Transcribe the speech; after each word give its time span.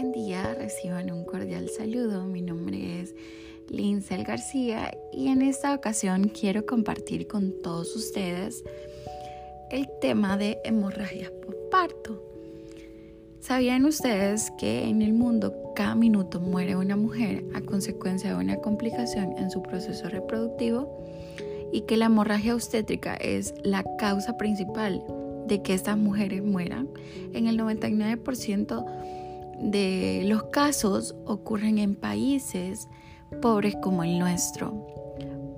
Buen 0.00 0.12
día, 0.12 0.54
reciban 0.54 1.10
un 1.10 1.26
cordial 1.26 1.68
saludo. 1.68 2.24
Mi 2.24 2.40
nombre 2.40 3.02
es 3.02 3.14
Lincel 3.68 4.24
García 4.24 4.96
y 5.12 5.28
en 5.28 5.42
esta 5.42 5.74
ocasión 5.74 6.28
quiero 6.30 6.64
compartir 6.64 7.26
con 7.26 7.60
todos 7.60 7.94
ustedes 7.94 8.64
el 9.70 9.86
tema 10.00 10.38
de 10.38 10.58
hemorragias 10.64 11.30
parto. 11.70 12.24
¿Sabían 13.40 13.84
ustedes 13.84 14.50
que 14.58 14.88
en 14.88 15.02
el 15.02 15.12
mundo 15.12 15.54
cada 15.76 15.94
minuto 15.94 16.40
muere 16.40 16.76
una 16.76 16.96
mujer 16.96 17.44
a 17.52 17.60
consecuencia 17.60 18.30
de 18.30 18.36
una 18.36 18.56
complicación 18.56 19.36
en 19.36 19.50
su 19.50 19.60
proceso 19.62 20.08
reproductivo? 20.08 21.04
Y 21.74 21.82
que 21.82 21.98
la 21.98 22.06
hemorragia 22.06 22.54
obstétrica 22.54 23.16
es 23.16 23.52
la 23.64 23.84
causa 23.98 24.38
principal 24.38 25.04
de 25.46 25.60
que 25.60 25.74
estas 25.74 25.98
mujeres 25.98 26.42
mueran. 26.42 26.88
En 27.34 27.48
el 27.48 27.58
99% 27.58 29.19
de 29.60 30.22
los 30.26 30.44
casos 30.44 31.14
ocurren 31.26 31.78
en 31.78 31.94
países 31.94 32.88
pobres 33.42 33.76
como 33.82 34.02
el 34.02 34.18
nuestro. 34.18 34.86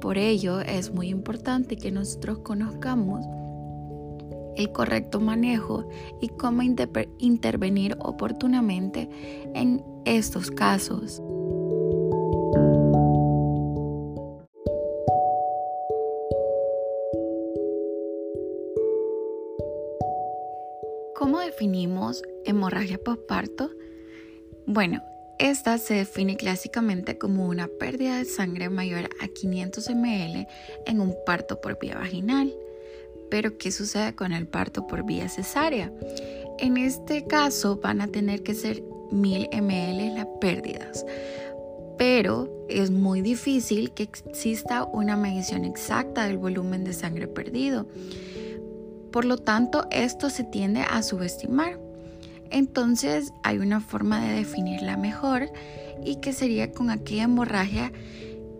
Por 0.01 0.19
ello 0.19 0.61
es 0.61 0.93
muy 0.93 1.09
importante 1.09 1.77
que 1.77 1.93
nosotros 1.93 2.39
conozcamos 2.41 3.25
el 4.57 4.71
correcto 4.73 5.21
manejo 5.21 5.89
y 6.21 6.29
cómo 6.29 6.63
intervenir 6.63 7.97
oportunamente 8.01 9.09
en 9.55 9.85
estos 10.05 10.51
casos. 10.51 11.23
¿Cómo 21.15 21.39
definimos 21.39 22.23
hemorragia 22.45 22.99
postparto? 22.99 23.71
Bueno, 24.67 25.03
esta 25.39 25.77
se 25.79 25.95
define 25.95 26.37
clásicamente 26.37 27.19
como 27.19 27.47
una 27.47 27.67
pérdida 27.67 28.19
de 28.19 28.25
sangre 28.25 28.69
mayor 28.69 29.11
a 29.21 29.29
500 29.29 29.91
ml 29.91 30.47
en 30.87 31.01
un 31.01 31.17
parto 31.27 31.61
por 31.61 31.79
vía 31.81 31.97
vaginal. 31.97 32.55
Pero, 33.29 33.59
¿qué 33.59 33.73
sucede 33.73 34.15
con 34.15 34.33
el 34.33 34.47
parto 34.47 34.87
por 34.87 35.05
vía 35.05 35.29
cesárea? 35.29 35.93
En 36.59 36.77
este 36.77 37.27
caso 37.27 37.77
van 37.77 38.01
a 38.01 38.09
tener 38.09 38.43
que 38.43 38.55
ser 38.55 38.83
1000 39.11 39.49
ml 39.53 40.15
las 40.15 40.27
pérdidas, 40.41 41.05
pero 41.99 42.67
es 42.69 42.91
muy 42.91 43.21
difícil 43.21 43.93
que 43.93 44.05
exista 44.05 44.85
una 44.85 45.17
medición 45.17 45.65
exacta 45.65 46.27
del 46.27 46.39
volumen 46.39 46.85
de 46.85 46.93
sangre 46.93 47.27
perdido. 47.27 47.87
Por 49.11 49.25
lo 49.25 49.39
tanto, 49.39 49.87
esto 49.91 50.31
se 50.31 50.45
tiende 50.45 50.83
a 50.83 51.03
subestimar. 51.03 51.79
Entonces 52.53 53.33
hay 53.43 53.59
una 53.59 53.81
forma 53.81 54.25
de 54.25 54.35
definirla 54.35 54.97
mejor 54.97 55.51
y 56.05 56.17
que 56.17 56.33
sería 56.33 56.71
con 56.71 56.91
aquella 56.91 57.25
hemorragia 57.25 57.93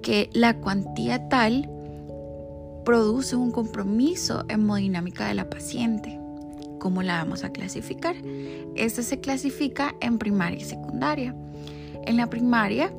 que 0.03 0.31
la 0.33 0.57
cuantía 0.59 1.29
tal 1.29 1.69
produce 2.85 3.37
un 3.37 3.53
compromiso 3.53 4.45
hemodinámica 4.49 5.29
de 5.29 5.35
la 5.35 5.49
paciente. 5.49 6.19
¿Cómo 6.81 7.03
la 7.03 7.19
vamos 7.19 7.45
a 7.45 7.53
clasificar? 7.53 8.17
Esta 8.75 9.03
se 9.03 9.21
clasifica 9.21 9.95
en 10.01 10.19
primaria 10.19 10.59
y 10.59 10.65
secundaria. 10.65 11.35
En 12.07 12.17
la 12.17 12.29
primaria 12.29 12.93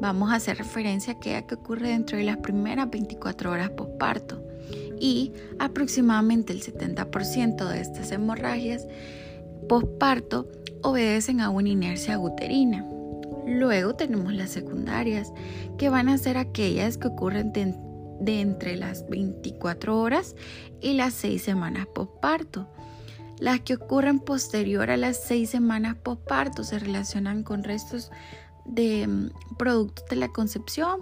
vamos 0.00 0.30
a 0.30 0.34
hacer 0.34 0.58
referencia 0.58 1.12
a 1.12 1.16
aquella 1.16 1.46
que 1.46 1.54
ocurre 1.54 1.88
dentro 1.88 2.18
de 2.18 2.24
las 2.24 2.38
primeras 2.38 2.90
24 2.90 3.50
horas 3.50 3.70
postparto 3.70 4.42
y 5.00 5.32
aproximadamente 5.58 6.52
el 6.52 6.62
70% 6.62 7.68
de 7.68 7.80
estas 7.80 8.12
hemorragias 8.12 8.86
postparto 9.68 10.48
obedecen 10.82 11.40
a 11.40 11.50
una 11.50 11.68
inercia 11.68 12.18
uterina. 12.18 12.86
Luego 13.46 13.94
tenemos 13.94 14.32
las 14.32 14.50
secundarias, 14.50 15.32
que 15.78 15.88
van 15.88 16.08
a 16.08 16.18
ser 16.18 16.36
aquellas 16.36 16.98
que 16.98 17.08
ocurren 17.08 17.52
de, 17.52 18.40
entre 18.40 18.76
las 18.76 19.08
24 19.08 19.98
horas 19.98 20.36
y 20.80 20.94
las 20.94 21.14
6 21.14 21.42
semanas 21.42 21.86
postparto. 21.94 22.68
Las 23.38 23.60
que 23.60 23.74
ocurren 23.74 24.20
posterior 24.20 24.90
a 24.90 24.96
las 24.96 25.22
6 25.24 25.48
semanas 25.48 25.96
postparto 25.96 26.62
se 26.62 26.78
relacionan 26.78 27.42
con 27.42 27.64
restos 27.64 28.10
de 28.66 29.06
mm, 29.06 29.56
productos 29.56 30.06
de 30.06 30.16
la 30.16 30.28
concepción, 30.28 31.00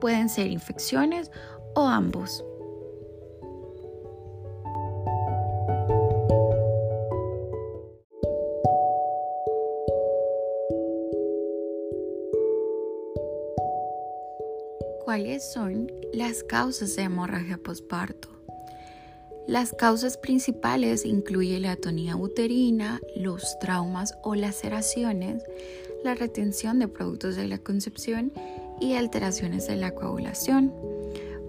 pueden 0.00 0.28
ser 0.28 0.48
infecciones 0.48 1.30
o 1.74 1.86
ambos. 1.86 2.44
¿Cuáles 15.12 15.52
son 15.52 15.92
las 16.14 16.42
causas 16.42 16.96
de 16.96 17.02
hemorragia 17.02 17.58
postparto? 17.58 18.30
Las 19.46 19.72
causas 19.72 20.16
principales 20.16 21.04
incluyen 21.04 21.60
la 21.60 21.72
atonía 21.72 22.16
uterina, 22.16 22.98
los 23.14 23.58
traumas 23.58 24.16
o 24.22 24.34
laceraciones, 24.34 25.42
la 26.02 26.14
retención 26.14 26.78
de 26.78 26.88
productos 26.88 27.36
de 27.36 27.46
la 27.46 27.58
concepción 27.58 28.32
y 28.80 28.94
alteraciones 28.94 29.66
de 29.66 29.76
la 29.76 29.94
coagulación. 29.94 30.72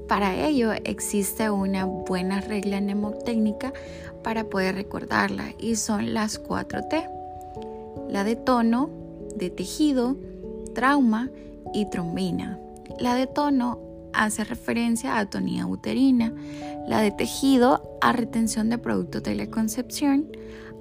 Para 0.10 0.46
ello 0.46 0.74
existe 0.84 1.50
una 1.50 1.86
buena 1.86 2.42
regla 2.42 2.82
mnemotécnica 2.82 3.72
para 4.26 4.44
poder 4.44 4.76
recordarla 4.76 5.54
y 5.58 5.78
son 5.78 6.14
las 6.14 6.38
4 6.38 6.82
T. 6.90 7.08
La 8.10 8.26
de 8.26 8.36
tono, 8.36 8.90
de 9.38 9.50
tejido, 9.50 10.18
trauma 10.74 11.32
y 11.74 11.90
trombina. 11.90 12.60
La 13.04 13.16
de 13.16 13.28
tono 13.28 13.82
hace 14.14 14.46
referencia 14.46 15.16
a 15.16 15.20
atonía 15.20 15.68
uterina, 15.68 16.34
la 16.88 17.02
de 17.02 17.12
tejido 17.12 17.98
a 18.00 18.14
retención 18.14 18.70
de 18.70 18.78
productos 18.78 19.24
de 19.24 19.36
la 19.36 19.48
concepción, 19.48 20.32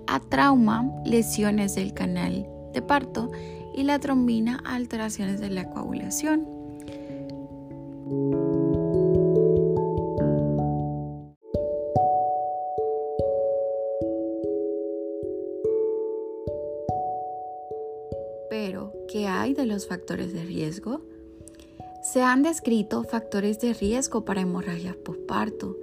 a 0.06 0.20
trauma, 0.20 0.88
lesiones 1.04 1.74
del 1.74 1.94
canal 1.94 2.46
de 2.72 2.80
parto 2.80 3.28
y 3.74 3.82
la 3.82 3.98
trombina 3.98 4.62
a 4.64 4.76
alteraciones 4.76 5.40
de 5.40 5.50
la 5.50 5.68
coagulación. 5.68 6.46
Pero, 18.48 18.92
¿qué 19.08 19.26
hay 19.26 19.54
de 19.54 19.66
los 19.66 19.88
factores 19.88 20.32
de 20.32 20.44
riesgo? 20.44 21.02
Se 22.12 22.20
han 22.20 22.42
descrito 22.42 23.04
factores 23.04 23.58
de 23.58 23.72
riesgo 23.72 24.26
para 24.26 24.42
hemorragias 24.42 24.96
postparto. 24.96 25.78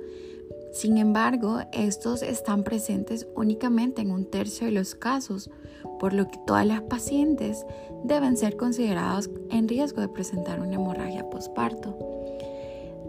Sin 0.72 1.00
embargo, 1.00 1.62
estos 1.74 2.22
están 2.22 2.64
presentes 2.64 3.28
únicamente 3.36 4.04
en 4.04 4.12
un 4.12 4.26
tercio 4.26 4.68
de 4.68 4.74
los 4.74 4.94
casos, 4.94 5.50
por 6.00 6.14
lo 6.14 6.28
que 6.28 6.38
todas 6.46 6.68
las 6.68 6.84
pacientes 6.84 7.66
deben 8.04 8.38
ser 8.38 8.58
consideradas 8.58 9.28
en 9.50 9.68
riesgo 9.68 10.02
de 10.02 10.08
presentar 10.10 10.60
una 10.60 10.76
hemorragia 10.76 11.28
postparto. 11.32 11.98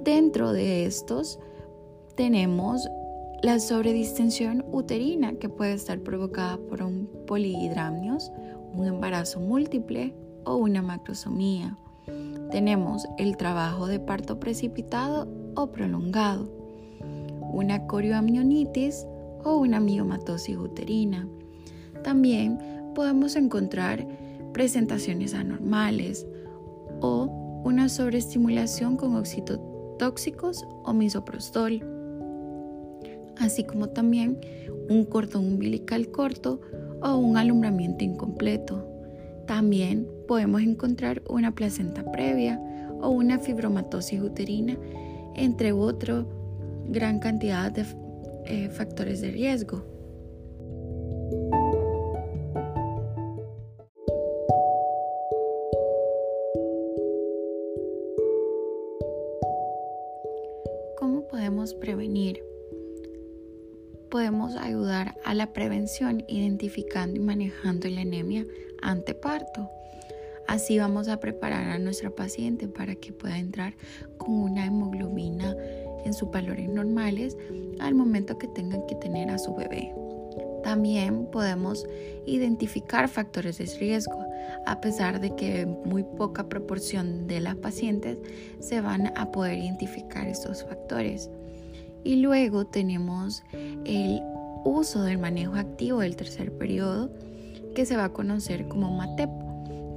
Dentro 0.02 0.54
de 0.54 0.86
estos 0.86 1.38
tenemos 2.14 2.88
la 3.42 3.60
sobredistensión 3.60 4.64
uterina 4.72 5.34
que 5.34 5.50
puede 5.50 5.74
estar 5.74 6.00
provocada 6.00 6.56
por 6.56 6.82
un 6.82 7.06
polihidramnios, 7.26 8.32
un 8.72 8.86
embarazo 8.86 9.40
múltiple 9.40 10.14
o 10.46 10.56
una 10.56 10.80
macrosomía. 10.80 11.76
Tenemos 12.50 13.06
el 13.16 13.36
trabajo 13.36 13.86
de 13.86 14.00
parto 14.00 14.40
precipitado 14.40 15.28
o 15.54 15.70
prolongado, 15.70 16.50
una 17.52 17.86
corioamnionitis 17.86 19.06
o 19.44 19.56
una 19.56 19.78
miomatosis 19.78 20.56
uterina. 20.56 21.28
También 22.02 22.58
podemos 22.94 23.36
encontrar 23.36 24.06
presentaciones 24.52 25.34
anormales 25.34 26.26
o 27.00 27.62
una 27.64 27.88
sobreestimulación 27.88 28.96
con 28.96 29.16
oxitotóxicos 29.16 30.66
o 30.84 30.92
misoprostol, 30.92 31.84
así 33.38 33.64
como 33.64 33.90
también 33.90 34.40
un 34.88 35.04
cordón 35.04 35.46
umbilical 35.46 36.10
corto 36.10 36.60
o 37.00 37.16
un 37.16 37.36
alumbramiento 37.36 38.04
incompleto. 38.04 38.89
También 39.50 40.06
podemos 40.28 40.62
encontrar 40.62 41.22
una 41.28 41.52
placenta 41.56 42.08
previa 42.12 42.60
o 43.00 43.08
una 43.08 43.40
fibromatosis 43.40 44.20
uterina, 44.20 44.78
entre 45.34 45.72
otros 45.72 46.24
gran 46.86 47.18
cantidad 47.18 47.72
de 47.72 47.84
eh, 48.46 48.68
factores 48.68 49.20
de 49.20 49.32
riesgo. 49.32 49.84
A 65.30 65.34
la 65.34 65.52
prevención 65.52 66.24
identificando 66.26 67.14
y 67.14 67.22
manejando 67.22 67.88
la 67.88 68.00
anemia 68.00 68.44
ante 68.82 69.14
parto. 69.14 69.70
Así 70.48 70.76
vamos 70.76 71.06
a 71.06 71.20
preparar 71.20 71.70
a 71.70 71.78
nuestra 71.78 72.10
paciente 72.10 72.66
para 72.66 72.96
que 72.96 73.12
pueda 73.12 73.38
entrar 73.38 73.74
con 74.18 74.34
una 74.34 74.66
hemoglobina 74.66 75.54
en 76.04 76.14
sus 76.14 76.32
valores 76.32 76.68
normales 76.68 77.36
al 77.78 77.94
momento 77.94 78.38
que 78.38 78.48
tengan 78.48 78.84
que 78.88 78.96
tener 78.96 79.30
a 79.30 79.38
su 79.38 79.54
bebé. 79.54 79.94
También 80.64 81.26
podemos 81.30 81.86
identificar 82.26 83.08
factores 83.08 83.58
de 83.58 83.66
riesgo, 83.78 84.26
a 84.66 84.80
pesar 84.80 85.20
de 85.20 85.36
que 85.36 85.64
muy 85.64 86.02
poca 86.02 86.48
proporción 86.48 87.28
de 87.28 87.38
las 87.38 87.54
pacientes 87.54 88.18
se 88.58 88.80
van 88.80 89.16
a 89.16 89.30
poder 89.30 89.58
identificar 89.58 90.26
estos 90.26 90.64
factores. 90.64 91.30
Y 92.02 92.16
luego 92.16 92.66
tenemos 92.66 93.44
el 93.84 94.20
uso 94.64 95.02
del 95.02 95.18
manejo 95.18 95.54
activo 95.54 96.00
del 96.00 96.16
tercer 96.16 96.52
periodo, 96.52 97.10
que 97.74 97.86
se 97.86 97.96
va 97.96 98.04
a 98.04 98.12
conocer 98.12 98.68
como 98.68 98.90
MATEP, 98.96 99.30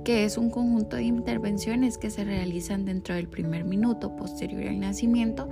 que 0.03 0.25
es 0.25 0.37
un 0.37 0.49
conjunto 0.49 0.97
de 0.97 1.03
intervenciones 1.03 1.97
que 1.97 2.09
se 2.09 2.23
realizan 2.23 2.85
dentro 2.85 3.15
del 3.15 3.27
primer 3.27 3.63
minuto 3.63 4.15
posterior 4.15 4.67
al 4.67 4.79
nacimiento 4.79 5.49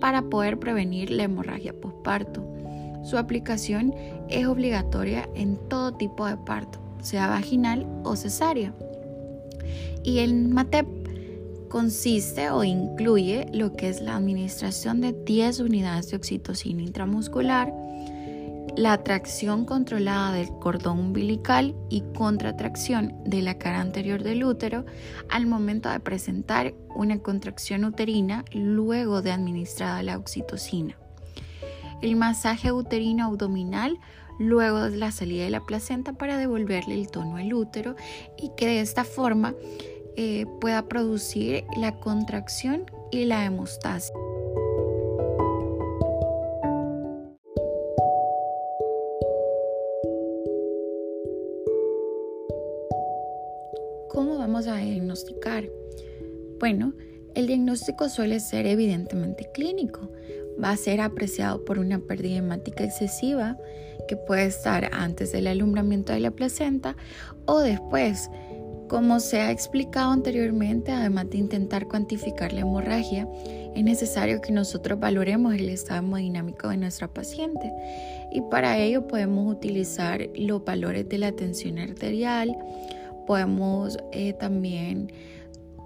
para 0.00 0.22
poder 0.22 0.58
prevenir 0.58 1.10
la 1.10 1.24
hemorragia 1.24 1.72
postparto. 1.78 2.42
Su 3.04 3.18
aplicación 3.18 3.94
es 4.28 4.46
obligatoria 4.46 5.28
en 5.34 5.56
todo 5.68 5.92
tipo 5.94 6.26
de 6.26 6.36
parto, 6.36 6.80
sea 7.02 7.28
vaginal 7.28 7.86
o 8.04 8.16
cesárea. 8.16 8.74
Y 10.04 10.18
el 10.18 10.48
MATEP 10.48 10.86
consiste 11.68 12.50
o 12.50 12.64
incluye 12.64 13.46
lo 13.52 13.72
que 13.72 13.88
es 13.88 14.02
la 14.02 14.16
administración 14.16 15.00
de 15.00 15.12
10 15.12 15.60
unidades 15.60 16.10
de 16.10 16.16
oxitocina 16.16 16.82
intramuscular, 16.82 17.72
la 18.76 19.02
tracción 19.02 19.64
controlada 19.64 20.32
del 20.32 20.48
cordón 20.48 20.98
umbilical 20.98 21.74
y 21.90 22.02
contratracción 22.16 23.14
de 23.24 23.42
la 23.42 23.58
cara 23.58 23.80
anterior 23.80 24.22
del 24.22 24.44
útero 24.44 24.84
al 25.28 25.46
momento 25.46 25.90
de 25.90 26.00
presentar 26.00 26.74
una 26.94 27.18
contracción 27.18 27.84
uterina 27.84 28.44
luego 28.52 29.20
de 29.20 29.32
administrada 29.32 30.02
la 30.02 30.16
oxitocina. 30.16 30.96
El 32.00 32.16
masaje 32.16 32.72
uterino 32.72 33.26
abdominal 33.26 33.98
luego 34.38 34.90
de 34.90 34.96
la 34.96 35.12
salida 35.12 35.44
de 35.44 35.50
la 35.50 35.64
placenta 35.64 36.14
para 36.14 36.36
devolverle 36.36 36.94
el 36.94 37.10
tono 37.10 37.36
al 37.36 37.52
útero 37.52 37.94
y 38.38 38.50
que 38.56 38.66
de 38.66 38.80
esta 38.80 39.04
forma 39.04 39.54
eh, 40.16 40.46
pueda 40.60 40.88
producir 40.88 41.64
la 41.76 41.96
contracción 42.00 42.86
y 43.10 43.26
la 43.26 43.44
hemostasia. 43.44 44.14
¿Cómo 54.12 54.36
vamos 54.36 54.66
a 54.66 54.76
diagnosticar? 54.76 55.70
Bueno, 56.60 56.92
el 57.34 57.46
diagnóstico 57.46 58.10
suele 58.10 58.40
ser 58.40 58.66
evidentemente 58.66 59.48
clínico. 59.54 60.12
Va 60.62 60.68
a 60.70 60.76
ser 60.76 61.00
apreciado 61.00 61.64
por 61.64 61.78
una 61.78 61.98
pérdida 61.98 62.36
hemática 62.36 62.84
excesiva 62.84 63.56
que 64.08 64.16
puede 64.16 64.44
estar 64.44 64.90
antes 64.92 65.32
del 65.32 65.46
alumbramiento 65.46 66.12
de 66.12 66.20
la 66.20 66.30
placenta 66.30 66.94
o 67.46 67.60
después. 67.60 68.28
Como 68.86 69.18
se 69.18 69.40
ha 69.40 69.50
explicado 69.50 70.10
anteriormente, 70.10 70.92
además 70.92 71.30
de 71.30 71.38
intentar 71.38 71.88
cuantificar 71.88 72.52
la 72.52 72.60
hemorragia, 72.60 73.26
es 73.74 73.82
necesario 73.82 74.42
que 74.42 74.52
nosotros 74.52 75.00
valoremos 75.00 75.54
el 75.54 75.70
estado 75.70 76.00
hemodinámico 76.00 76.68
de 76.68 76.76
nuestra 76.76 77.08
paciente 77.08 77.72
y 78.30 78.42
para 78.42 78.76
ello 78.76 79.08
podemos 79.08 79.50
utilizar 79.50 80.28
los 80.34 80.62
valores 80.62 81.08
de 81.08 81.16
la 81.16 81.32
tensión 81.32 81.78
arterial, 81.78 82.54
podemos 83.26 83.98
eh, 84.12 84.32
también 84.34 85.12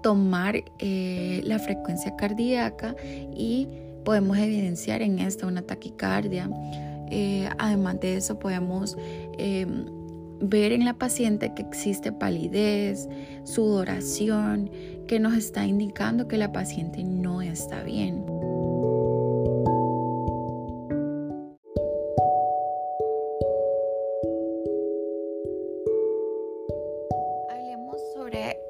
tomar 0.03 0.63
eh, 0.79 1.41
la 1.43 1.59
frecuencia 1.59 2.15
cardíaca 2.15 2.95
y 3.35 3.67
podemos 4.05 4.37
evidenciar 4.37 5.01
en 5.01 5.19
esta 5.19 5.47
una 5.47 5.61
taquicardia. 5.61 6.49
Eh, 7.09 7.49
además 7.57 7.99
de 7.99 8.17
eso 8.17 8.37
podemos 8.37 8.97
em, 9.37 9.85
ver 10.39 10.71
en 10.71 10.85
la 10.85 10.93
paciente 10.93 11.53
que 11.53 11.63
existe 11.63 12.11
palidez, 12.11 13.07
sudoración, 13.43 14.69
que 15.07 15.19
nos 15.19 15.35
está 15.35 15.65
indicando 15.65 16.27
que 16.27 16.37
la 16.37 16.51
paciente 16.51 17.03
no 17.03 17.41
está 17.41 17.83
bien. 17.83 18.36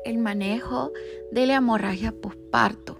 El 0.07 0.17
manejo 0.17 0.91
de 1.31 1.45
la 1.45 1.55
hemorragia 1.55 2.13
postparto. 2.13 2.97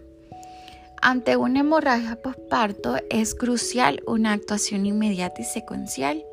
Ante 1.02 1.38
una 1.38 1.62
hemorragia 1.62 2.22
postparto 2.22 2.98
es 3.10 3.34
crucial 3.34 4.04
una 4.08 4.34
actuación 4.34 4.86
inmediata 4.86 5.42
y 5.42 5.46
secuencial. 5.46 6.26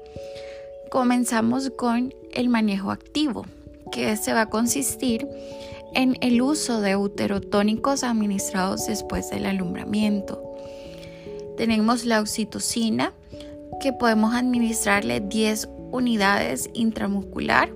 Comenzamos 0.91 1.71
con 1.71 2.13
el 2.33 2.49
manejo 2.49 2.91
activo, 2.91 3.47
que 3.93 4.17
se 4.17 4.33
va 4.33 4.43
a 4.43 4.51
consistir 4.51 5.29
en 5.95 6.17
el 6.21 6.43
uso 6.43 6.81
de 6.81 6.97
uterotónicos 6.97 8.03
administrados 8.03 8.87
después 8.87 9.31
del 9.31 9.47
alumbramiento. 9.47 10.43
Tenemos 11.57 12.05
la 12.05 12.21
oxitocina, 12.21 13.13
que 13.81 13.93
podemos 13.93 14.35
administrarle 14.35 15.21
10 15.21 15.69
unidades 15.93 16.69
intramuscular 16.73 17.71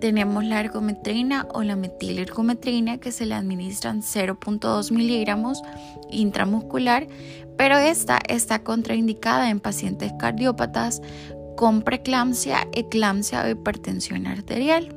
tenemos 0.00 0.44
la 0.44 0.60
ergometrina 0.60 1.46
o 1.52 1.62
la 1.62 1.76
metilergometrina 1.76 2.98
que 2.98 3.12
se 3.12 3.26
le 3.26 3.34
administran 3.34 4.02
0.2 4.02 4.90
miligramos 4.90 5.62
intramuscular, 6.10 7.06
pero 7.56 7.76
esta 7.76 8.18
está 8.28 8.62
contraindicada 8.62 9.50
en 9.50 9.60
pacientes 9.60 10.12
cardiópatas 10.18 11.02
con 11.56 11.82
preeclampsia, 11.82 12.68
eclampsia 12.72 13.42
o 13.42 13.48
hipertensión 13.48 14.26
arterial. 14.26 14.94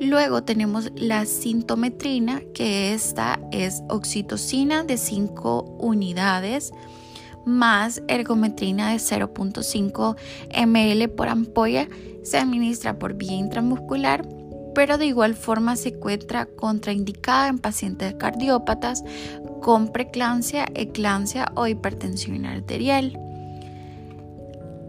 Luego 0.00 0.44
tenemos 0.44 0.92
la 0.94 1.24
sintometrina, 1.24 2.42
que 2.54 2.94
esta 2.94 3.40
es 3.50 3.82
oxitocina 3.88 4.84
de 4.84 4.96
5 4.96 5.76
unidades 5.80 6.72
más 7.48 8.02
ergometrina 8.08 8.90
de 8.90 8.96
0.5 8.96 10.16
ml 10.66 11.08
por 11.08 11.28
ampolla 11.28 11.88
se 12.22 12.38
administra 12.38 12.98
por 12.98 13.14
vía 13.14 13.32
intramuscular, 13.32 14.28
pero 14.74 14.98
de 14.98 15.06
igual 15.06 15.34
forma 15.34 15.74
se 15.76 15.88
encuentra 15.88 16.46
contraindicada 16.46 17.48
en 17.48 17.58
pacientes 17.58 18.14
cardiópatas 18.14 19.02
con 19.62 19.92
preeclampsia, 19.92 20.66
eclampsia 20.74 21.50
o 21.54 21.66
hipertensión 21.66 22.44
arterial. 22.44 23.18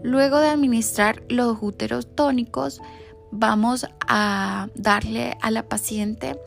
Luego 0.02 0.38
de 0.38 0.48
administrar 0.48 1.22
los 1.28 1.58
úteros 1.60 2.14
tónicos, 2.14 2.80
vamos 3.30 3.86
a 4.06 4.68
darle 4.74 5.36
a 5.40 5.50
la 5.50 5.62
paciente 5.62 6.38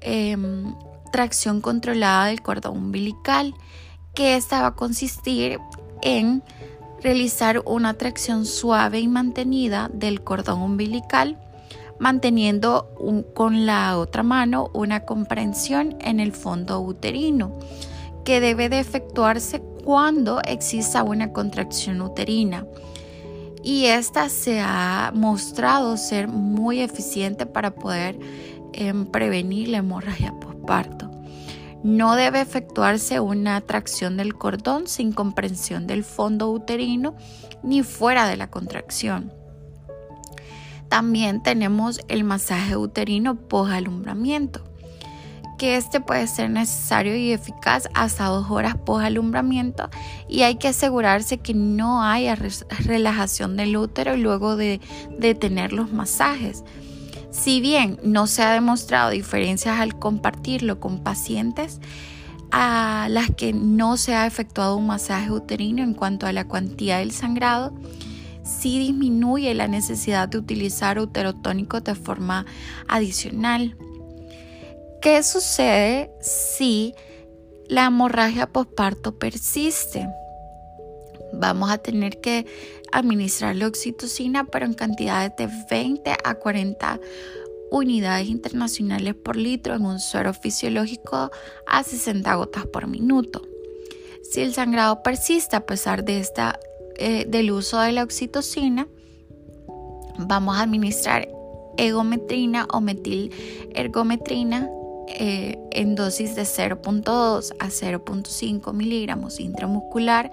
em, 0.00 0.74
tracción 1.12 1.60
controlada 1.60 2.26
del 2.26 2.42
cordón 2.42 2.78
umbilical 2.78 3.54
que 4.14 4.36
esta 4.36 4.62
va 4.62 4.68
a 4.68 4.74
consistir 4.74 5.58
en 6.02 6.42
realizar 7.02 7.62
una 7.64 7.94
tracción 7.94 8.46
suave 8.46 9.00
y 9.00 9.08
mantenida 9.08 9.90
del 9.92 10.22
cordón 10.22 10.60
umbilical, 10.60 11.38
manteniendo 11.98 12.88
con 13.34 13.66
la 13.66 13.98
otra 13.98 14.22
mano 14.22 14.70
una 14.72 15.04
comprensión 15.04 15.96
en 16.00 16.20
el 16.20 16.32
fondo 16.32 16.80
uterino, 16.80 17.52
que 18.24 18.40
debe 18.40 18.68
de 18.68 18.80
efectuarse 18.80 19.60
cuando 19.84 20.40
exista 20.42 21.02
una 21.02 21.32
contracción 21.32 22.00
uterina. 22.02 22.66
Y 23.64 23.86
esta 23.86 24.28
se 24.28 24.60
ha 24.60 25.12
mostrado 25.14 25.96
ser 25.96 26.26
muy 26.26 26.80
eficiente 26.80 27.46
para 27.46 27.74
poder 27.74 28.18
em, 28.72 29.06
prevenir 29.06 29.68
la 29.68 29.78
hemorragia 29.78 30.34
postparto. 30.40 31.11
No 31.82 32.14
debe 32.14 32.40
efectuarse 32.40 33.18
una 33.18 33.60
tracción 33.60 34.16
del 34.16 34.34
cordón 34.34 34.86
sin 34.86 35.12
comprensión 35.12 35.86
del 35.86 36.04
fondo 36.04 36.50
uterino 36.50 37.16
ni 37.62 37.82
fuera 37.82 38.28
de 38.28 38.36
la 38.36 38.48
contracción. 38.48 39.32
También 40.88 41.42
tenemos 41.42 42.00
el 42.08 42.22
masaje 42.22 42.76
uterino 42.76 43.34
post-alumbramiento, 43.34 44.62
que 45.58 45.76
este 45.76 46.00
puede 46.00 46.26
ser 46.26 46.50
necesario 46.50 47.16
y 47.16 47.32
eficaz 47.32 47.88
hasta 47.94 48.26
dos 48.26 48.50
horas 48.50 48.76
post-alumbramiento 48.76 49.90
y 50.28 50.42
hay 50.42 50.56
que 50.56 50.68
asegurarse 50.68 51.38
que 51.38 51.54
no 51.54 52.04
haya 52.04 52.36
relajación 52.80 53.56
del 53.56 53.76
útero 53.76 54.16
luego 54.16 54.56
de, 54.56 54.80
de 55.18 55.34
tener 55.34 55.72
los 55.72 55.92
masajes 55.92 56.62
si 57.32 57.60
bien 57.60 57.98
no 58.02 58.26
se 58.26 58.42
ha 58.42 58.52
demostrado 58.52 59.10
diferencias 59.10 59.80
al 59.80 59.98
compartirlo 59.98 60.78
con 60.78 61.02
pacientes, 61.02 61.80
a 62.50 63.06
las 63.10 63.30
que 63.30 63.54
no 63.54 63.96
se 63.96 64.14
ha 64.14 64.26
efectuado 64.26 64.76
un 64.76 64.86
masaje 64.86 65.30
uterino 65.30 65.82
en 65.82 65.94
cuanto 65.94 66.26
a 66.26 66.32
la 66.32 66.46
cuantía 66.46 66.98
del 66.98 67.10
sangrado, 67.10 67.72
sí 68.44 68.78
disminuye 68.78 69.54
la 69.54 69.66
necesidad 69.66 70.28
de 70.28 70.38
utilizar 70.38 70.98
uterotónicos 70.98 71.82
de 71.82 71.94
forma 71.94 72.44
adicional. 72.86 73.76
¿Qué 75.00 75.22
sucede 75.22 76.10
si 76.20 76.94
la 77.68 77.86
hemorragia 77.86 78.46
postparto 78.46 79.18
persiste? 79.18 80.06
Vamos 81.32 81.70
a 81.70 81.78
tener 81.78 82.20
que 82.20 82.46
administrar 82.92 83.56
la 83.56 83.66
oxitocina, 83.66 84.44
pero 84.44 84.66
en 84.66 84.74
cantidades 84.74 85.32
de 85.36 85.48
20 85.70 86.12
a 86.24 86.34
40 86.34 87.00
unidades 87.70 88.28
internacionales 88.28 89.14
por 89.14 89.36
litro 89.36 89.74
en 89.74 89.86
un 89.86 89.98
suero 89.98 90.34
fisiológico 90.34 91.30
a 91.66 91.82
60 91.82 92.34
gotas 92.34 92.66
por 92.66 92.86
minuto. 92.86 93.42
Si 94.30 94.40
el 94.40 94.54
sangrado 94.54 95.02
persiste 95.02 95.56
a 95.56 95.66
pesar 95.66 96.04
de 96.04 96.20
esta, 96.20 96.60
eh, 96.96 97.24
del 97.26 97.50
uso 97.50 97.80
de 97.80 97.92
la 97.92 98.02
oxitocina, 98.02 98.86
vamos 100.18 100.56
a 100.56 100.62
administrar 100.62 101.28
egometrina 101.76 102.66
o 102.70 102.80
metilergometrina 102.80 104.70
eh, 105.08 105.58
en 105.72 105.94
dosis 105.94 106.34
de 106.34 106.42
0.2 106.42 107.54
a 107.58 107.66
0.5 107.66 108.72
miligramos 108.72 109.40
intramuscular 109.40 110.30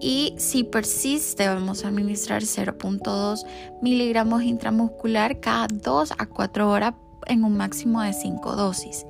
y 0.00 0.34
si 0.38 0.64
persiste 0.64 1.48
vamos 1.48 1.84
a 1.84 1.88
administrar 1.88 2.42
0.2 2.42 3.44
miligramos 3.82 4.42
intramuscular 4.42 5.40
cada 5.40 5.68
2 5.68 6.12
a 6.18 6.26
4 6.26 6.70
horas 6.70 6.94
en 7.26 7.44
un 7.44 7.56
máximo 7.56 8.02
de 8.02 8.12
5 8.12 8.56
dosis. 8.56 9.06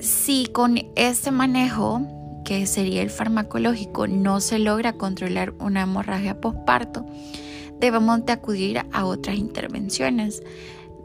Si 0.00 0.46
con 0.46 0.78
este 0.96 1.30
manejo, 1.30 2.02
que 2.44 2.66
sería 2.66 3.02
el 3.02 3.10
farmacológico, 3.10 4.08
no 4.08 4.40
se 4.40 4.58
logra 4.58 4.94
controlar 4.94 5.54
una 5.60 5.82
hemorragia 5.82 6.40
postparto, 6.40 7.06
debemos 7.78 8.24
de 8.26 8.32
acudir 8.32 8.80
a 8.92 9.04
otras 9.04 9.36
intervenciones, 9.36 10.42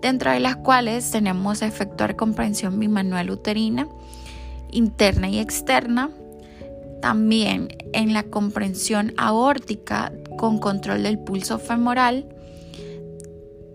dentro 0.02 0.32
de 0.32 0.40
las 0.40 0.56
cuales 0.58 1.12
tenemos 1.12 1.62
efectuar 1.62 2.16
comprensión 2.16 2.80
bimanual 2.80 3.30
uterina, 3.30 3.88
interna 4.72 5.30
y 5.30 5.40
externa, 5.40 6.10
también 7.02 7.70
en 7.94 8.14
la 8.14 8.24
comprensión 8.24 9.14
aórtica 9.18 10.12
con 10.38 10.60
control 10.60 11.04
del 11.04 11.20
pulso 11.20 11.60
femoral. 11.60 12.28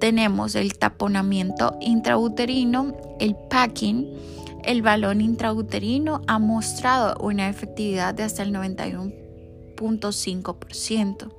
Tenemos 0.00 0.54
el 0.54 0.78
taponamiento 0.78 1.76
intrauterino, 1.80 2.96
el 3.20 3.36
packing. 3.50 4.08
El 4.64 4.80
balón 4.82 5.20
intrauterino 5.20 6.22
ha 6.26 6.38
mostrado 6.38 7.16
una 7.20 7.48
efectividad 7.48 8.14
de 8.14 8.22
hasta 8.22 8.42
el 8.42 8.54
91.5%. 8.54 11.32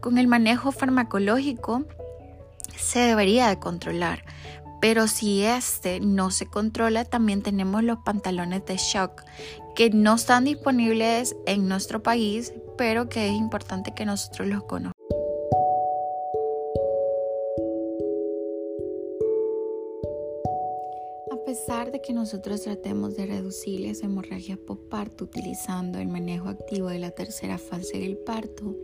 Con 0.00 0.18
el 0.18 0.26
manejo 0.28 0.72
farmacológico 0.72 1.84
se 2.76 3.00
debería 3.00 3.48
de 3.48 3.58
controlar, 3.58 4.24
pero 4.80 5.08
si 5.08 5.42
este 5.42 6.00
no 6.00 6.30
se 6.30 6.46
controla, 6.46 7.04
también 7.04 7.42
tenemos 7.42 7.82
los 7.82 7.98
pantalones 8.04 8.64
de 8.66 8.76
shock 8.76 9.22
que 9.74 9.90
no 9.90 10.14
están 10.14 10.44
disponibles 10.44 11.36
en 11.46 11.68
nuestro 11.68 12.02
país, 12.02 12.54
pero 12.76 13.08
que 13.08 13.28
es 13.28 13.34
importante 13.34 13.92
que 13.94 14.06
nosotros 14.06 14.48
los 14.48 14.64
conozcamos. 14.64 14.96
A 21.30 21.44
pesar 21.44 21.92
de 21.92 22.00
que 22.00 22.12
nosotros 22.12 22.62
tratemos 22.62 23.16
de 23.16 23.26
reducir 23.26 23.80
las 23.80 24.02
hemorragias 24.02 24.58
postparto 24.58 25.24
utilizando 25.24 25.98
el 25.98 26.08
manejo 26.08 26.48
activo 26.48 26.88
de 26.88 26.98
la 26.98 27.12
tercera 27.12 27.56
fase 27.58 27.98
del 27.98 28.16
parto, 28.16 28.74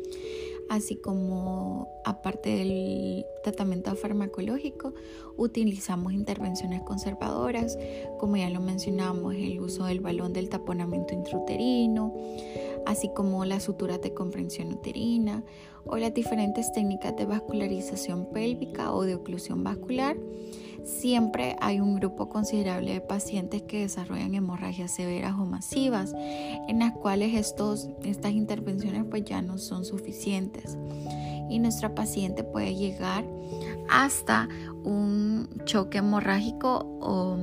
así 0.69 0.97
como 0.97 1.88
aparte 2.04 2.50
del 2.50 3.25
tratamiento 3.42 3.95
farmacológico, 3.95 4.95
utilizamos 5.37 6.12
intervenciones 6.12 6.83
conservadoras, 6.83 7.78
como 8.19 8.37
ya 8.37 8.50
lo 8.50 8.61
mencionamos, 8.61 9.35
el 9.35 9.61
uso 9.61 9.85
del 9.85 10.00
balón 10.00 10.33
del 10.33 10.49
taponamiento 10.49 11.14
intrauterino, 11.14 12.14
así 12.87 13.11
como 13.14 13.45
las 13.45 13.64
suturas 13.64 14.00
de 14.00 14.12
comprensión 14.14 14.73
uterina 14.73 15.45
o 15.85 15.97
las 15.97 16.14
diferentes 16.14 16.73
técnicas 16.73 17.16
de 17.16 17.26
vascularización 17.26 18.26
pélvica 18.33 18.92
o 18.92 19.02
de 19.02 19.14
oclusión 19.14 19.64
vascular 19.64 20.16
siempre 20.84 21.56
hay 21.60 21.80
un 21.80 21.96
grupo 21.96 22.28
considerable 22.28 22.92
de 22.92 23.00
pacientes 23.00 23.62
que 23.62 23.80
desarrollan 23.80 24.34
hemorragias 24.34 24.90
severas 24.90 25.34
o 25.38 25.44
masivas, 25.44 26.12
en 26.14 26.78
las 26.78 26.92
cuales 26.92 27.34
estos, 27.34 27.88
estas 28.04 28.32
intervenciones 28.32 29.04
pues 29.08 29.24
ya 29.24 29.42
no 29.42 29.58
son 29.58 29.84
suficientes. 29.84 30.76
Y 31.48 31.58
nuestra 31.58 31.94
paciente 31.94 32.44
puede 32.44 32.74
llegar 32.74 33.24
hasta 33.88 34.48
un 34.84 35.48
choque 35.64 35.98
hemorrágico 35.98 36.86
o 37.00 37.36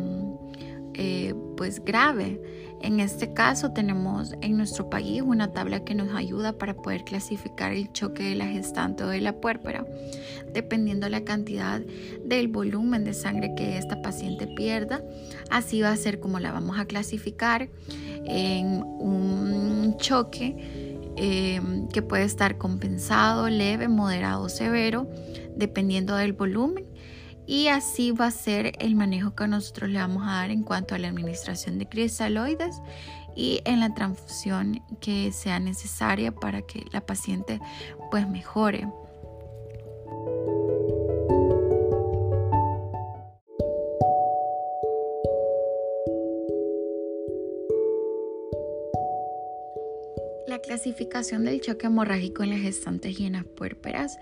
eh, 0.95 1.33
pues 1.55 1.83
grave 1.83 2.41
en 2.81 2.99
este 2.99 3.33
caso 3.33 3.71
tenemos 3.71 4.33
en 4.41 4.55
nuestro 4.57 4.89
país 4.89 5.21
una 5.21 5.51
tabla 5.51 5.83
que 5.83 5.95
nos 5.95 6.15
ayuda 6.15 6.53
para 6.53 6.75
poder 6.75 7.03
clasificar 7.03 7.73
el 7.73 7.91
choque 7.91 8.23
de 8.23 8.35
la 8.35 8.47
gestante 8.47 9.03
o 9.03 9.07
de 9.07 9.21
la 9.21 9.33
puérpera, 9.41 9.85
dependiendo 10.53 11.09
la 11.09 11.23
cantidad 11.23 11.81
del 12.25 12.47
volumen 12.47 13.03
de 13.03 13.13
sangre 13.13 13.53
que 13.55 13.77
esta 13.77 14.01
paciente 14.01 14.47
pierda. 14.47 15.03
Así 15.49 15.81
va 15.81 15.91
a 15.91 15.97
ser 15.97 16.19
como 16.19 16.39
la 16.39 16.51
vamos 16.51 16.79
a 16.79 16.85
clasificar 16.85 17.69
en 18.25 18.83
un 18.83 19.95
choque 19.97 20.97
eh, 21.17 21.61
que 21.91 22.01
puede 22.01 22.23
estar 22.23 22.57
compensado, 22.57 23.49
leve, 23.49 23.87
moderado 23.89 24.47
severo, 24.47 25.09
dependiendo 25.55 26.15
del 26.15 26.33
volumen 26.33 26.88
y 27.49 27.67
así 27.67 28.11
va 28.11 28.27
a 28.27 28.31
ser 28.31 28.73
el 28.77 28.93
manejo 28.95 29.33
que 29.33 29.47
nosotros 29.47 29.89
le 29.89 29.97
vamos 29.97 30.21
a 30.21 30.33
dar 30.33 30.51
en 30.51 30.61
cuanto 30.61 30.93
a 30.93 30.99
la 30.99 31.07
administración 31.07 31.79
de 31.79 31.89
cristaloides 31.89 32.79
y 33.35 33.61
en 33.65 33.79
la 33.79 33.91
transfusión 33.95 34.83
que 35.01 35.31
sea 35.31 35.59
necesaria 35.59 36.31
para 36.31 36.61
que 36.61 36.85
la 36.91 37.01
paciente 37.01 37.59
pues 38.11 38.29
mejore. 38.29 38.87
La 50.45 50.59
clasificación 50.59 51.45
del 51.45 51.61
choque 51.61 51.87
hemorrágico 51.87 52.43
en 52.43 52.51
las 52.51 52.59
gestantes 52.59 53.19
y 53.19 53.25
en 53.25 53.33
las 53.33 53.45
puérperas, 53.45 54.19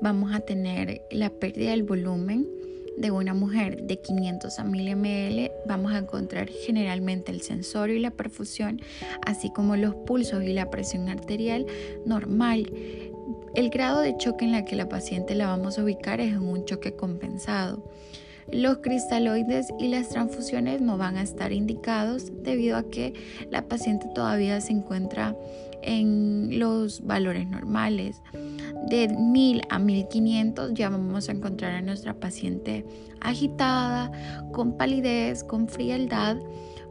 vamos 0.00 0.32
a 0.32 0.40
tener 0.40 1.02
la 1.10 1.30
pérdida 1.30 1.70
del 1.70 1.82
volumen, 1.82 2.57
de 2.98 3.10
una 3.10 3.34
mujer 3.34 3.82
de 3.82 4.00
500 4.00 4.58
a 4.58 4.64
1000 4.64 4.96
ml 4.96 5.52
vamos 5.66 5.92
a 5.92 5.98
encontrar 5.98 6.48
generalmente 6.48 7.30
el 7.32 7.42
sensorio 7.42 7.96
y 7.96 8.00
la 8.00 8.10
perfusión, 8.10 8.80
así 9.24 9.50
como 9.50 9.76
los 9.76 9.94
pulsos 9.94 10.42
y 10.42 10.52
la 10.52 10.70
presión 10.70 11.08
arterial 11.08 11.66
normal. 12.04 12.70
El 13.54 13.70
grado 13.70 14.00
de 14.00 14.16
choque 14.16 14.44
en 14.44 14.52
la 14.52 14.64
que 14.64 14.76
la 14.76 14.88
paciente 14.88 15.34
la 15.34 15.46
vamos 15.46 15.78
a 15.78 15.84
ubicar 15.84 16.20
es 16.20 16.32
en 16.32 16.42
un 16.42 16.64
choque 16.64 16.94
compensado. 16.94 17.84
Los 18.50 18.78
cristaloides 18.78 19.68
y 19.78 19.88
las 19.88 20.08
transfusiones 20.08 20.80
no 20.80 20.96
van 20.96 21.18
a 21.18 21.22
estar 21.22 21.52
indicados 21.52 22.32
debido 22.42 22.78
a 22.78 22.88
que 22.88 23.12
la 23.50 23.68
paciente 23.68 24.06
todavía 24.14 24.60
se 24.62 24.72
encuentra 24.72 25.36
en 25.82 26.58
los 26.58 27.04
valores 27.04 27.48
normales 27.48 28.22
de 28.88 29.08
1000 29.08 29.62
a 29.68 29.78
1500 29.78 30.74
ya 30.74 30.88
vamos 30.88 31.28
a 31.28 31.32
encontrar 31.32 31.72
a 31.72 31.82
nuestra 31.82 32.14
paciente 32.14 32.84
agitada, 33.20 34.10
con 34.52 34.76
palidez, 34.76 35.44
con 35.44 35.68
frialdad, 35.68 36.36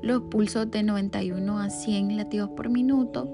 los 0.02 0.24
pulsos 0.24 0.70
de 0.70 0.84
91 0.84 1.60
a 1.60 1.70
100 1.70 2.18
latidos 2.18 2.50
por 2.52 2.70
minuto 2.70 3.34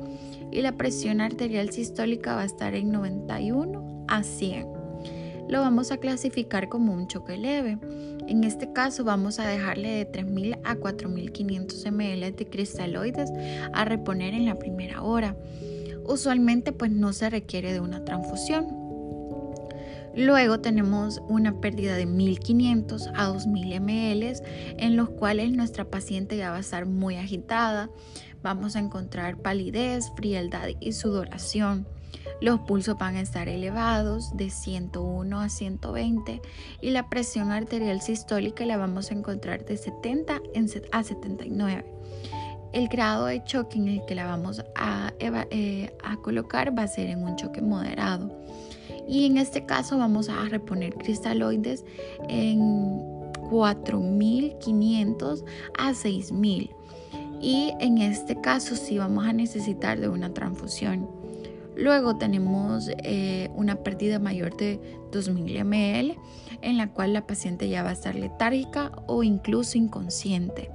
y 0.51 0.61
la 0.61 0.73
presión 0.73 1.19
arterial 1.19 1.71
sistólica 1.71 2.35
va 2.35 2.41
a 2.41 2.45
estar 2.45 2.75
en 2.75 2.91
91 2.91 4.05
a 4.07 4.23
100. 4.23 4.67
Lo 5.49 5.61
vamos 5.61 5.91
a 5.91 5.97
clasificar 5.97 6.69
como 6.69 6.93
un 6.93 7.07
choque 7.07 7.37
leve. 7.37 7.77
En 8.27 8.43
este 8.43 8.71
caso 8.71 9.03
vamos 9.03 9.39
a 9.39 9.47
dejarle 9.47 9.89
de 9.89 10.05
3000 10.05 10.57
a 10.63 10.75
4500 10.75 11.85
ml 11.91 12.35
de 12.35 12.47
cristaloides 12.49 13.31
a 13.73 13.85
reponer 13.85 14.33
en 14.33 14.45
la 14.45 14.57
primera 14.59 15.01
hora 15.01 15.35
usualmente 16.05 16.71
pues 16.71 16.91
no 16.91 17.13
se 17.13 17.29
requiere 17.29 17.73
de 17.73 17.79
una 17.79 18.03
transfusión. 18.03 18.67
Luego 20.15 20.59
tenemos 20.59 21.21
una 21.27 21.59
pérdida 21.59 21.95
de 21.95 22.05
1500 22.05 23.09
a 23.15 23.25
2000 23.25 23.81
ml 23.81 24.33
en 24.77 24.95
los 24.95 25.09
cuales 25.09 25.51
nuestra 25.51 25.85
paciente 25.85 26.37
ya 26.37 26.51
va 26.51 26.57
a 26.57 26.59
estar 26.59 26.85
muy 26.85 27.15
agitada. 27.15 27.89
Vamos 28.43 28.75
a 28.75 28.79
encontrar 28.79 29.37
palidez, 29.37 30.11
frialdad 30.15 30.67
y 30.79 30.91
sudoración. 30.93 31.87
Los 32.41 32.59
pulsos 32.61 32.97
van 32.97 33.15
a 33.15 33.21
estar 33.21 33.47
elevados 33.47 34.35
de 34.35 34.49
101 34.49 35.39
a 35.39 35.49
120 35.49 36.41
y 36.81 36.89
la 36.89 37.09
presión 37.09 37.51
arterial 37.51 38.01
sistólica 38.01 38.65
la 38.65 38.77
vamos 38.77 39.11
a 39.11 39.13
encontrar 39.13 39.65
de 39.65 39.77
70 39.77 40.41
a 40.91 41.03
79. 41.03 41.85
El 42.73 42.87
grado 42.87 43.27
de 43.27 43.43
choque 43.43 43.77
en 43.77 43.87
el 43.87 44.05
que 44.05 44.15
la 44.15 44.25
vamos 44.25 44.63
a, 44.75 45.13
eh, 45.19 45.95
a 46.03 46.17
colocar 46.17 46.77
va 46.77 46.83
a 46.83 46.87
ser 46.87 47.09
en 47.09 47.23
un 47.23 47.35
choque 47.35 47.61
moderado. 47.61 48.35
Y 49.07 49.25
en 49.25 49.37
este 49.37 49.65
caso 49.65 49.97
vamos 49.97 50.27
a 50.29 50.43
reponer 50.45 50.95
cristaloides 50.95 51.85
en 52.29 52.59
4500 53.49 55.45
a 55.77 55.93
6000. 55.93 56.71
Y 57.41 57.73
en 57.79 57.97
este 57.99 58.39
caso 58.41 58.75
sí 58.75 58.97
vamos 58.97 59.25
a 59.25 59.33
necesitar 59.33 59.99
de 59.99 60.09
una 60.09 60.33
transfusión. 60.33 61.22
Luego 61.75 62.17
tenemos 62.17 62.89
eh, 63.03 63.49
una 63.55 63.77
pérdida 63.77 64.19
mayor 64.19 64.55
de 64.55 64.79
2000 65.11 65.65
ml 65.65 66.17
en 66.61 66.77
la 66.77 66.91
cual 66.91 67.13
la 67.13 67.25
paciente 67.25 67.69
ya 67.69 67.83
va 67.83 67.89
a 67.89 67.93
estar 67.93 68.15
letárgica 68.15 68.91
o 69.07 69.23
incluso 69.23 69.77
inconsciente. 69.77 70.69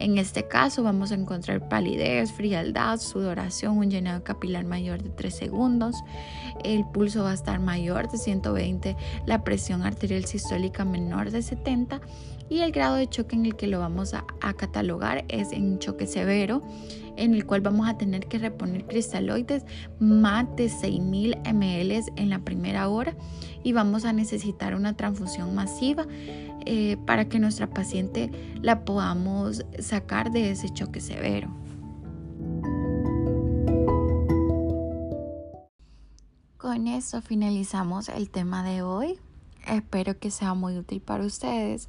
En 0.00 0.16
este 0.16 0.48
caso 0.48 0.82
vamos 0.82 1.12
a 1.12 1.14
encontrar 1.14 1.68
palidez, 1.68 2.32
frialdad, 2.32 2.98
sudoración, 2.98 3.76
un 3.76 3.90
llenado 3.90 4.24
capilar 4.24 4.64
mayor 4.64 5.02
de 5.02 5.10
3 5.10 5.34
segundos, 5.34 5.94
el 6.64 6.86
pulso 6.86 7.22
va 7.22 7.32
a 7.32 7.34
estar 7.34 7.60
mayor 7.60 8.10
de 8.10 8.16
120, 8.16 8.96
la 9.26 9.44
presión 9.44 9.82
arterial 9.82 10.24
sistólica 10.24 10.86
menor 10.86 11.30
de 11.30 11.42
70 11.42 12.00
y 12.50 12.60
el 12.60 12.72
grado 12.72 12.96
de 12.96 13.08
choque 13.08 13.36
en 13.36 13.46
el 13.46 13.56
que 13.56 13.68
lo 13.68 13.78
vamos 13.78 14.12
a, 14.12 14.24
catalogar 14.54 15.24
es 15.28 15.52
en 15.52 15.78
choque 15.78 16.06
severo 16.06 16.60
en 17.16 17.34
el 17.34 17.46
cual 17.46 17.60
vamos 17.60 17.88
a 17.88 17.96
tener 17.96 18.26
que 18.26 18.38
reponer 18.38 18.84
cristaloides 18.84 19.64
más 20.00 20.44
de 20.56 20.68
6000 20.68 21.36
ml 21.54 22.02
en 22.16 22.30
la 22.30 22.40
primera 22.40 22.88
hora 22.88 23.14
y 23.62 23.72
vamos 23.72 24.04
a 24.04 24.12
necesitar 24.12 24.74
una 24.74 24.96
transfusión 24.96 25.54
masiva 25.54 26.06
eh, 26.66 26.96
para 27.06 27.28
que 27.28 27.38
nuestra 27.38 27.70
paciente 27.70 28.30
la 28.60 28.84
podamos 28.84 29.64
sacar 29.78 30.32
de 30.32 30.50
ese 30.50 30.68
choque 30.70 31.00
severo. 31.00 31.48
Con 36.56 36.88
eso 36.88 37.22
finalizamos 37.22 38.08
el 38.08 38.30
tema 38.30 38.64
de 38.64 38.82
hoy. 38.82 39.18
Espero 39.66 40.18
que 40.18 40.30
sea 40.30 40.54
muy 40.54 40.76
útil 40.76 41.00
para 41.00 41.24
ustedes. 41.24 41.88